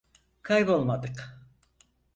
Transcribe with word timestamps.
Kaybolmadık. 0.41 1.41